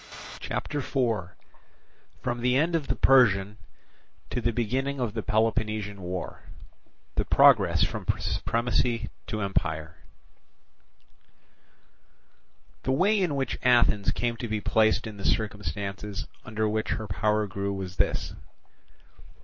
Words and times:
CHAPTER 0.39 0.79
IV 0.79 1.35
From 2.23 2.41
the 2.41 2.57
end 2.57 2.73
of 2.75 2.87
the 2.87 2.95
Persian 2.95 3.57
to 4.31 4.41
the 4.41 4.51
beginning 4.51 4.99
of 4.99 5.13
the 5.13 5.21
Peloponnesian 5.21 6.01
War—The 6.01 7.25
Progress 7.25 7.83
from 7.83 8.07
Supremacy 8.17 9.11
to 9.27 9.41
Empire 9.41 9.97
The 12.81 12.91
way 12.91 13.19
in 13.19 13.35
which 13.35 13.59
Athens 13.61 14.09
came 14.09 14.37
to 14.37 14.47
be 14.47 14.59
placed 14.59 15.05
in 15.05 15.17
the 15.17 15.23
circumstances 15.23 16.25
under 16.45 16.67
which 16.67 16.89
her 16.93 17.05
power 17.05 17.45
grew 17.45 17.71
was 17.71 17.97
this. 17.97 18.33